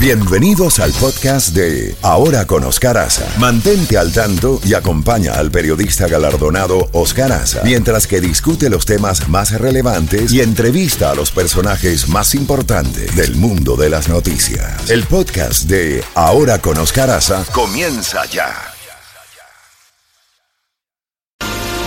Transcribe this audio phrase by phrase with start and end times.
[0.00, 3.26] Bienvenidos al podcast de Ahora con Oscar Aza.
[3.40, 9.28] Mantente al tanto y acompaña al periodista galardonado Oscar Aza mientras que discute los temas
[9.28, 14.88] más relevantes y entrevista a los personajes más importantes del mundo de las noticias.
[14.88, 18.54] El podcast de Ahora con Oscar Aza comienza ya.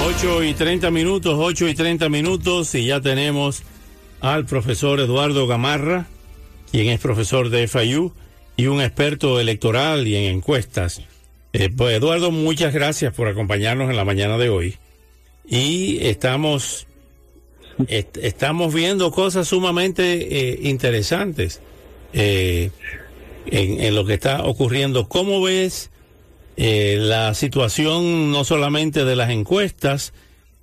[0.06, 3.64] 8 y 30 minutos, 8 y 30 minutos y ya tenemos
[4.20, 6.08] al profesor Eduardo Gamarra
[6.72, 8.14] quien es profesor de FIU
[8.56, 11.02] y un experto electoral y en encuestas.
[11.54, 14.78] Eh, pues Eduardo, muchas gracias por acompañarnos en la mañana de hoy.
[15.46, 16.88] Y estamos,
[17.88, 21.62] estamos viendo cosas sumamente eh, interesantes
[22.14, 22.72] eh,
[23.48, 25.10] en, en, lo que está ocurriendo.
[25.10, 25.90] ¿Cómo ves
[26.56, 30.14] la situación no solamente de las encuestas,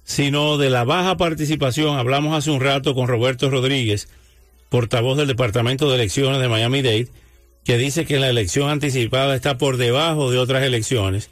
[0.04, 1.98] sino de la baja participación?
[1.98, 4.08] Hablamos hace un rato con Roberto Rodríguez
[4.68, 7.08] portavoz del Departamento de Elecciones de Miami-Dade,
[7.64, 11.30] que dice que la elección anticipada está por debajo de otras elecciones.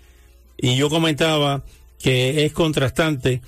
[0.58, 1.64] Y yo comentaba
[1.98, 3.40] que es contrastante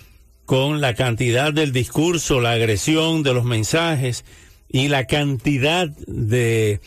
[0.46, 4.24] con la cantidad del discurso, la agresión de los mensajes
[4.70, 6.80] y la cantidad de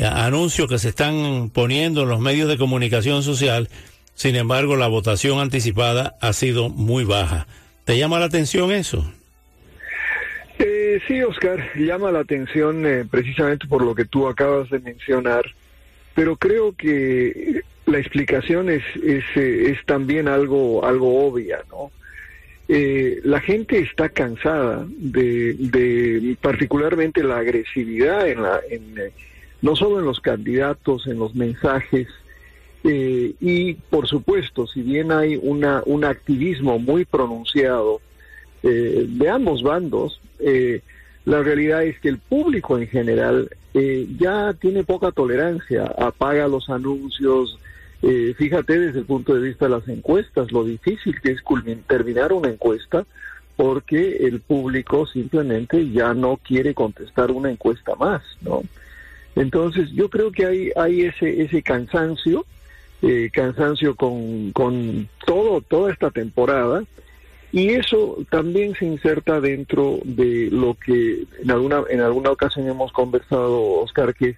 [0.00, 3.68] anuncios que se están poniendo en los medios de comunicación social.
[4.14, 7.46] Sin embargo, la votación anticipada ha sido muy baja.
[7.84, 9.04] ¿Te llama la atención eso?
[10.92, 15.42] Eh, sí, Oscar, llama la atención eh, precisamente por lo que tú acabas de mencionar,
[16.14, 21.90] pero creo que la explicación es, es, eh, también algo, algo obvia, ¿no?
[23.24, 28.94] la gente está cansada de, de, particularmente la agresividad en la, en,
[29.60, 32.08] no solo en los candidatos, en los mensajes,
[32.82, 38.00] y por supuesto, si bien hay una, un activismo muy pronunciado
[38.62, 40.80] de ambos bandos, eh,
[41.24, 46.68] la realidad es que el público en general eh, ya tiene poca tolerancia, apaga los
[46.68, 47.58] anuncios.
[48.02, 51.40] Eh, fíjate desde el punto de vista de las encuestas, lo difícil que es
[51.86, 53.06] terminar una encuesta
[53.56, 58.62] porque el público simplemente ya no quiere contestar una encuesta más, ¿no?
[59.36, 62.44] Entonces yo creo que hay, hay ese, ese cansancio,
[63.02, 66.82] eh, cansancio con, con todo, toda esta temporada,
[67.52, 72.92] y eso también se inserta dentro de lo que en alguna, en alguna ocasión hemos
[72.92, 74.36] conversado, Oscar, que,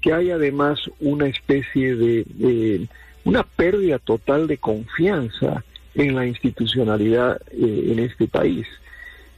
[0.00, 2.86] que hay además una especie de,
[3.24, 5.64] una pérdida total de confianza
[5.96, 8.66] en la institucionalidad eh, en este país.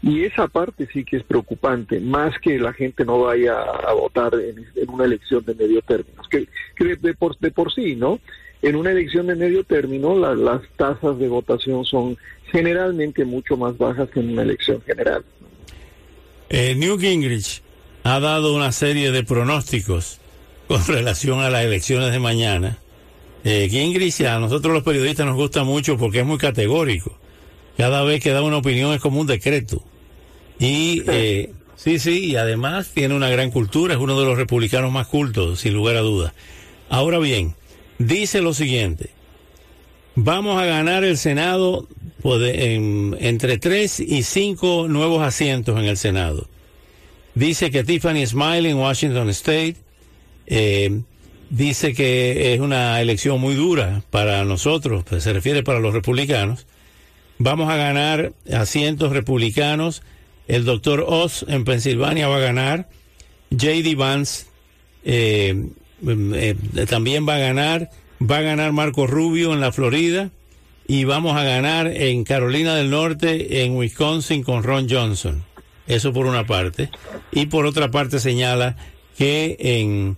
[0.02, 4.34] Y esa parte sí que es preocupante, más que la gente no vaya a votar
[4.34, 6.46] en, una elección de medio término, que,
[6.76, 8.20] que de, por, de por sí, ¿no?
[8.64, 12.16] En una elección de medio término las tasas de votación son
[12.50, 15.22] generalmente mucho más bajas que en una elección general.
[16.48, 17.62] Eh, Newt Gingrich
[18.04, 20.18] ha dado una serie de pronósticos
[20.66, 22.78] con relación a las elecciones de mañana.
[23.44, 27.18] Eh, Gingrich a nosotros los periodistas nos gusta mucho porque es muy categórico.
[27.76, 29.84] Cada vez que da una opinión es como un decreto.
[30.58, 34.90] Y eh, sí, sí, y además tiene una gran cultura, es uno de los republicanos
[34.90, 36.32] más cultos, sin lugar a dudas.
[36.88, 37.54] Ahora bien,
[37.98, 39.10] dice lo siguiente,
[40.14, 41.88] vamos a ganar el Senado
[42.24, 46.48] entre tres y cinco nuevos asientos en el Senado.
[47.34, 49.76] Dice que Tiffany Smiley en Washington State
[50.46, 51.00] eh,
[51.50, 56.66] dice que es una elección muy dura para nosotros, pues se refiere para los republicanos.
[57.38, 60.02] Vamos a ganar asientos republicanos.
[60.46, 62.88] El doctor Oz en Pensilvania va a ganar.
[63.50, 63.94] J.D.
[63.96, 64.46] Vance
[65.04, 65.68] eh,
[66.06, 66.56] eh,
[66.88, 67.90] también va a ganar,
[68.20, 70.30] va a ganar Marco Rubio en la Florida
[70.86, 75.44] y vamos a ganar en Carolina del Norte, en Wisconsin con Ron Johnson.
[75.86, 76.90] Eso por una parte.
[77.32, 78.76] Y por otra parte señala
[79.16, 80.16] que en,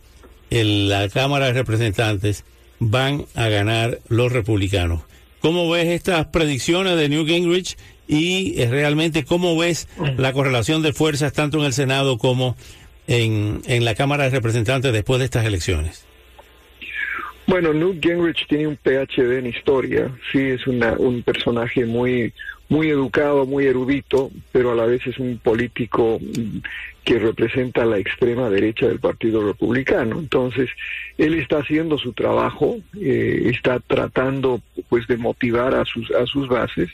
[0.51, 2.45] la Cámara de Representantes
[2.79, 5.03] van a ganar los republicanos.
[5.41, 7.77] ¿Cómo ves estas predicciones de New Gingrich
[8.09, 12.57] y eh, realmente cómo ves la correlación de fuerzas tanto en el Senado como
[13.07, 16.07] en, en la Cámara de Representantes después de estas elecciones?
[17.47, 22.33] Bueno, Newt Gingrich tiene un PhD en historia, sí, es una, un personaje muy,
[22.69, 26.59] muy educado, muy erudito, pero a la vez es un político mm,
[27.05, 30.19] que representa la extrema derecha del Partido Republicano.
[30.19, 30.69] Entonces,
[31.19, 36.49] él está haciendo su trabajo, eh, está tratando pues de motivar a sus, a sus
[36.49, 36.91] bases.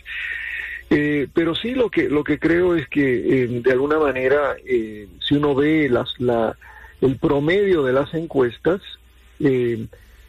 [0.94, 5.08] Eh, pero sí lo que lo que creo es que eh, de alguna manera eh,
[5.26, 6.56] si uno ve las la
[7.00, 8.82] el promedio de las encuestas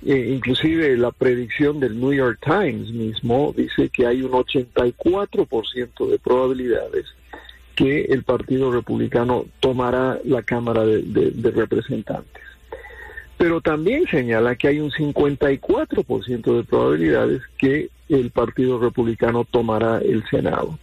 [0.06, 6.19] eh, inclusive la predicción del New York Times mismo dice que hay un 84% de
[6.19, 7.06] probabilidades
[7.75, 12.44] que el Partido Republicano tomará la Cámara de, Representantes.
[13.44, 20.24] Pero también señala que hay un 54% de probabilidades que el Partido Republicano tomará el
[20.30, 20.80] Senado.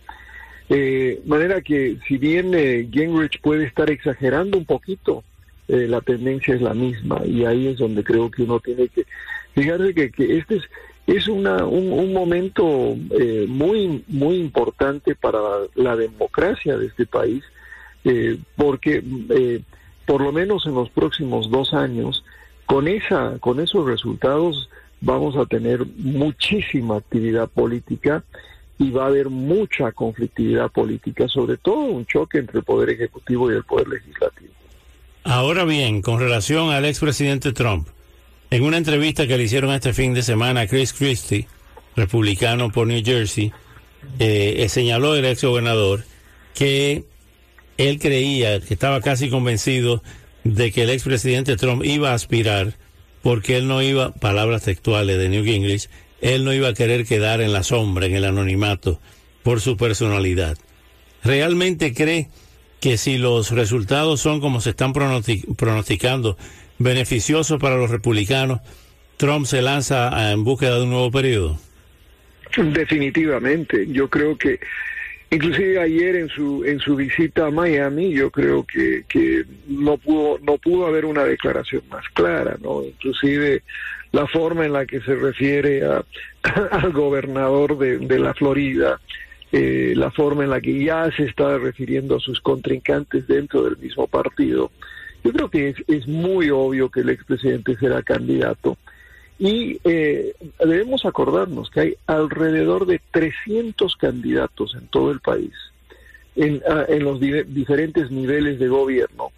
[0.69, 5.25] Eh, manera que si bien eh, Gingrich puede estar exagerando un poquito,
[5.69, 9.07] eh, la tendencia es la misma y ahí es donde creo que uno tiene que
[9.55, 10.65] fijarse que, que este es,
[11.07, 15.39] es una, un, un momento eh, muy, muy importante para
[15.77, 17.43] la democracia de este país,
[18.55, 19.03] porque
[20.05, 22.23] por lo menos en los próximos dos años,
[22.71, 24.69] con, esa, con esos resultados
[25.01, 28.23] vamos a tener muchísima actividad política
[28.79, 33.51] y va a haber mucha conflictividad política, sobre todo un choque entre el Poder Ejecutivo
[33.51, 34.53] y el Poder Legislativo.
[35.25, 37.89] Ahora bien, con relación al expresidente Trump,
[38.51, 41.49] en una entrevista que le hicieron este fin de semana a Chris Christie,
[41.97, 43.53] republicano por New Jersey,
[44.21, 46.05] eh, señaló el ex gobernador
[46.55, 47.03] que
[47.79, 50.05] él creía, que estaba casi convencido
[50.45, 52.75] de que el expresidente Trump iba a aspirar
[53.23, 55.89] porque él no iba, palabras textuales de New English,
[56.21, 59.01] él no iba a querer quedar en la sombra, en el anonimato,
[59.43, 60.57] por su personalidad.
[61.23, 62.29] ¿Realmente cree
[62.81, 66.39] que si los resultados son como se están pronosticando,
[66.79, 68.61] beneficiosos para los republicanos,
[69.19, 71.59] Trump se lanza en búsqueda de un nuevo periodo?
[72.57, 74.59] Definitivamente, yo creo que
[75.31, 80.39] inclusive ayer en su en su visita a Miami, yo creo que, que no pudo
[80.41, 83.63] no pudo haber una declaración más clara, no, inclusive
[84.13, 86.05] la forma en la que se refiere a,
[86.73, 89.01] al gobernador de, de la Florida,
[89.53, 93.77] eh, la forma en la que ya se está refiriendo a sus contrincantes dentro del
[93.77, 94.73] mismo partido.
[95.23, 98.79] Yo creo que es, es muy obvio que el expresidente será candidato
[99.41, 105.55] y eh, debemos acordarnos que hay alrededor de 300 candidatos en todo el país,
[106.37, 109.33] en, ah, en los diferentes niveles de gobierno,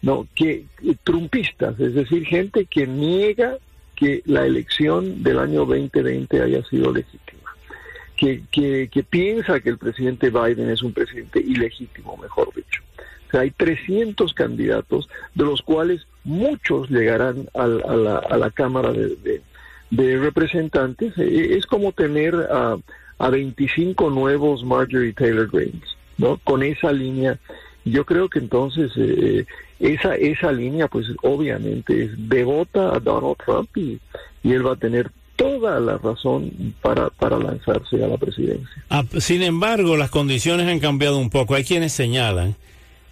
[0.00, 0.64] no que
[1.02, 3.58] trumpistas, es decir, gente que niega
[3.96, 7.52] que la elección del año 2020 haya sido legítima,
[8.16, 12.80] que, que, que piensa que el presidente Biden es un presidente ilegítimo, mejor dicho.
[13.26, 18.92] O sea, hay 300 candidatos, de los cuales muchos llegarán a, la, a la, Cámara
[18.92, 21.16] de, Representantes.
[21.18, 22.76] E, es como tener a,
[23.18, 26.38] a 25 nuevos Marjorie Taylor Greens, ¿no?
[26.44, 27.38] Con esa línea.
[27.84, 29.46] Yo creo que entonces eh,
[29.80, 33.98] esa, esa línea, pues obviamente es devota a Donald Trump y,
[34.42, 38.84] y él va a tener toda la razón para, para lanzarse a la presidencia.
[38.90, 41.54] Ah, sin embargo, las condiciones han cambiado un poco.
[41.54, 42.56] Hay quienes señalan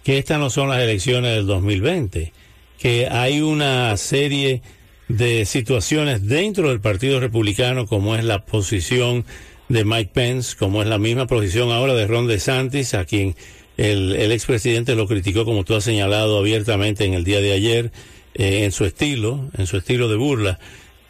[0.03, 2.33] que estas no son las elecciones del 2020,
[2.77, 4.61] que hay una serie
[5.07, 9.25] de situaciones dentro del Partido Republicano, como es la posición
[9.69, 13.35] de Mike Pence, como es la misma posición ahora de Ron DeSantis, a quien
[13.77, 17.91] el, el expresidente lo criticó, como tú has señalado abiertamente en el día de ayer,
[18.33, 20.59] eh, en su estilo, en su estilo de burla,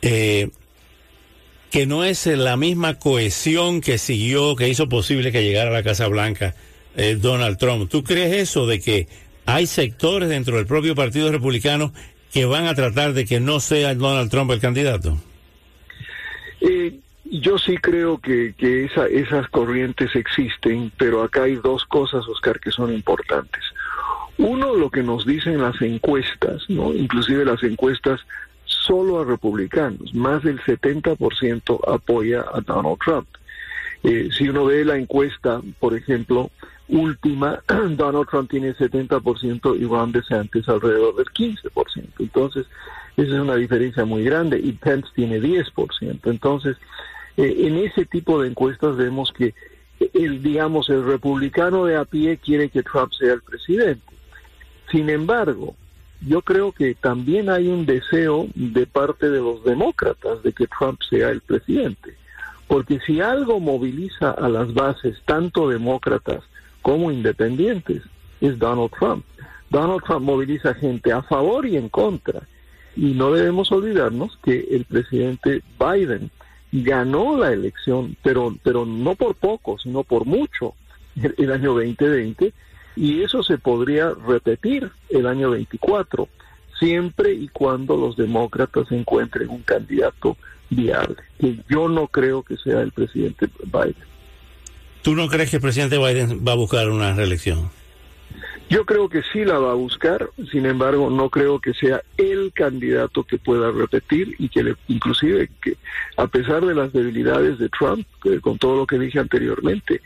[0.01, 0.49] eh,
[1.71, 5.83] que no es la misma cohesión que siguió, que hizo posible que llegara a la
[5.83, 6.55] Casa Blanca
[6.95, 7.89] eh, Donald Trump.
[7.89, 9.07] ¿Tú crees eso de que
[9.47, 11.93] hay sectores dentro del propio Partido Republicano
[12.31, 15.17] que van a tratar de que no sea Donald Trump el candidato?
[16.61, 22.27] Eh, yo sí creo que, que esa, esas corrientes existen, pero acá hay dos cosas,
[22.27, 23.63] Oscar, que son importantes.
[24.37, 26.93] Uno, lo que nos dicen las encuestas, ¿no?
[26.93, 28.19] Inclusive las encuestas
[28.65, 33.27] solo a republicanos, más del 70% apoya a Donald Trump.
[34.03, 36.51] Eh, si uno ve la encuesta, por ejemplo,
[36.89, 42.09] última, Donald Trump tiene 70% y Ron DeSantis alrededor del 15%.
[42.19, 42.65] Entonces,
[43.17, 46.19] esa es una diferencia muy grande y Pence tiene 10%.
[46.25, 46.77] Entonces,
[47.37, 49.53] eh, en ese tipo de encuestas vemos que
[50.13, 54.13] el, digamos, el republicano de a pie quiere que Trump sea el presidente.
[54.91, 55.75] Sin embargo,
[56.21, 61.01] yo creo que también hay un deseo de parte de los demócratas de que Trump
[61.09, 62.15] sea el presidente.
[62.67, 66.43] Porque si algo moviliza a las bases, tanto demócratas
[66.87, 68.01] como independientes,
[68.39, 69.25] es Donald Trump.
[69.69, 72.43] Donald Trump moviliza gente a favor y en contra.
[72.95, 76.31] Y no debemos olvidarnos que el presidente Biden
[76.71, 80.75] ganó la elección, pero, pero no por poco, sino por mucho
[81.37, 82.53] el, año 2020,
[82.95, 86.29] y eso se podría repetir el año 24,
[86.79, 90.37] siempre y cuando los demócratas encuentren un candidato
[90.69, 94.16] viable, que yo no creo que sea el presidente Biden.
[95.07, 97.69] ¿Tú no crees que el presidente Biden va a buscar una reelección?
[98.69, 102.51] Yo creo que sí la va a buscar, sin embargo, no creo que sea el
[102.53, 105.77] candidato que pueda repetir y que le, inclusive que
[106.17, 108.05] a pesar de las debilidades de Trump,
[108.41, 110.01] con todo lo que dije anteriormente,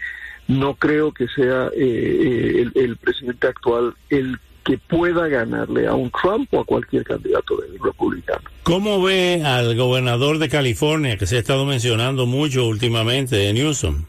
[0.48, 5.96] no creo que sea eh, eh, el, el, presidente actual el que pueda ganarle a
[5.96, 8.44] un Trump o a cualquier candidato del republicano.
[8.62, 14.06] ¿Cómo ve al gobernador de California, que se ha estado mencionando mucho últimamente, Newsom?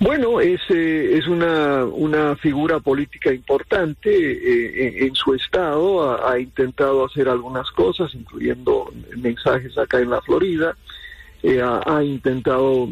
[0.00, 7.04] Bueno, es, eh, es una, una figura política importante eh, en, su estado, ha, intentado
[7.04, 10.74] hacer algunas cosas, incluyendo mensajes acá en la Florida,
[11.42, 12.88] eh, ha, intentado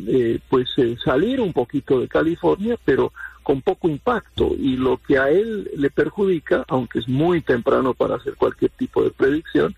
[0.50, 0.68] pues
[1.02, 3.10] salir un poquito de California, pero
[3.42, 8.16] con poco impacto y lo que a él le perjudica, aunque es muy temprano para
[8.16, 9.74] hacer cualquier tipo de predicción,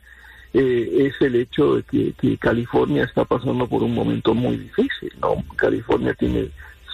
[0.53, 5.45] es el hecho de que, que California está pasando por un momento muy difícil, ¿no?
[5.55, 6.51] California tiene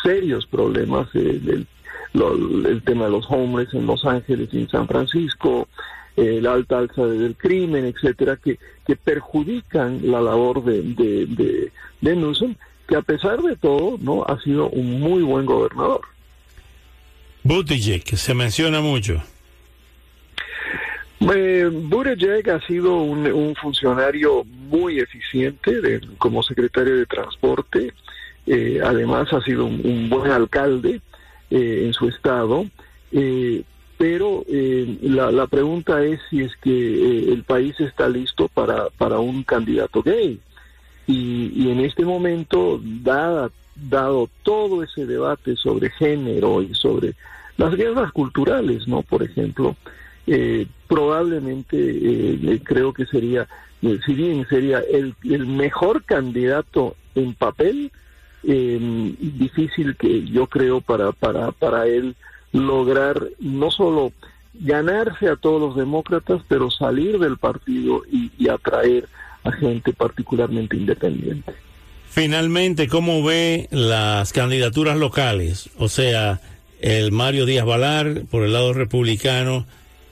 [0.06, 1.40] serios problemas, eh,
[2.14, 5.68] el tema de los hombres en Los Ángeles y en San Francisco,
[6.16, 11.70] eh, la alta alza del crimen, etcétera, que, que perjudican la labor de, de,
[12.00, 12.54] de, Newsom,
[12.88, 16.02] que a pesar de todo, no ha sido un muy buen gobernador.
[17.42, 19.22] Buttigieg, que se menciona mucho.
[21.20, 27.92] Eh, Buttigieg ha sido un, un funcionario muy eficiente de, como secretario de Transporte.
[28.46, 31.00] Eh, además ha sido un, buen alcalde
[31.50, 32.66] eh, en su estado,
[33.10, 33.64] eh,
[33.98, 34.44] pero
[35.02, 40.38] la, pregunta es si es que el país está listo para, para un candidato gay.
[41.06, 47.14] Y, en este momento, dada, dado todo ese debate sobre género y sobre
[47.56, 49.00] las guerras culturales, ¿no?
[49.00, 49.76] Por ejemplo,
[50.88, 53.48] probablemente creo que sería,
[53.80, 57.90] si bien sería el, el mejor candidato en papel,
[58.46, 62.14] eh, difícil que yo creo para, para, para él
[62.52, 64.12] lograr no solo
[64.54, 69.08] ganarse a todos los demócratas, pero salir del partido y, atraer
[69.44, 71.52] a gente particularmente independiente.
[72.08, 75.68] Finalmente, ¿cómo ve las candidaturas locales?
[75.76, 76.40] O sea,
[76.80, 79.66] el Mario Díaz Valar por el lado republicano,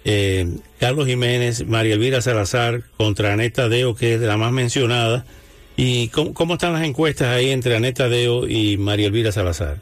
[0.05, 5.25] eh, Carlos Jiménez, María Elvira Salazar contra Aneta Deo, que es la más mencionada,
[5.77, 9.81] ¿Y cómo, están las encuestas ahí entre Aneta Deo y María Elvira Salazar?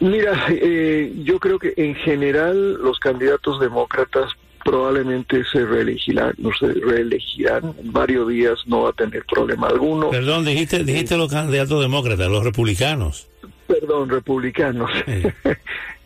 [0.00, 4.32] Mira, eh, yo creo que en general los candidatos demócratas
[4.64, 10.10] probablemente se reelegirán, no se reelegirán en varios días, no va a tener problema alguno.
[10.10, 13.28] Perdón, dijiste, dijiste los candidatos demócratas, los republicanos.
[13.66, 14.90] Perdón, republicanos.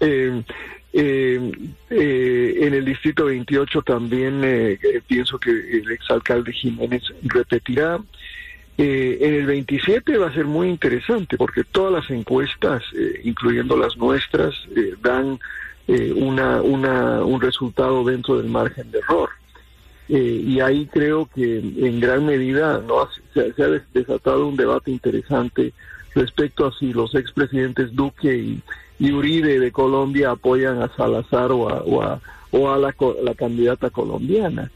[0.04, 0.42] Eh,
[1.88, 4.42] eh, en el distrito 28 también
[5.06, 8.00] pienso que el exalcalde Jiménez repetirá.
[8.85, 13.77] Eh, en el 27 va a ser muy interesante porque todas las encuestas, eh, incluyendo
[13.77, 15.39] las nuestras, eh, dan
[15.87, 19.31] una, una, un resultado dentro del margen de error.
[20.09, 23.09] y ahí creo que en gran medida ¿no?
[23.35, 25.73] se, ha desatado un debate interesante
[26.15, 28.35] respecto a si los expresidentes Duque
[28.99, 31.69] y, Uribe de Colombia apoyan a Salazar o
[32.03, 34.71] a, la candidata colombiana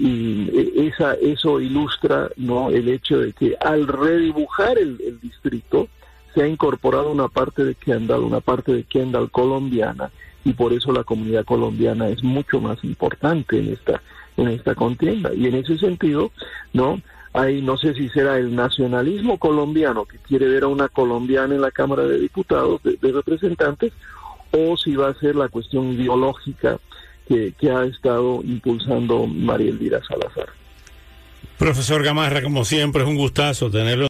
[0.00, 5.88] y e, esa, eso ilustra no el hecho de que al redibujar el, distrito
[6.34, 10.10] se ha incorporado una parte de Kendall, una parte de Kendall colombiana
[10.42, 14.00] y por eso la comunidad colombiana es mucho más importante en esta
[14.38, 15.34] en esta contienda.
[15.34, 16.30] Y en ese sentido
[16.72, 17.02] no
[17.34, 21.60] hay no sé si será el nacionalismo colombiano que quiere ver a una colombiana en
[21.60, 23.92] la Cámara de Diputados de representantes
[24.52, 26.78] o si va a ser la cuestión ideológica
[27.30, 30.48] que, ha estado impulsando María Elvira Salazar.
[31.58, 33.98] Profesor Gamarra, como siempre, es un gustazo tenerlo.